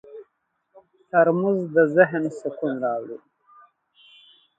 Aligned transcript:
ترموز 1.09 1.59
د 1.75 1.77
ذهن 1.95 2.23
سکون 2.39 2.73
راوړي. 2.83 3.17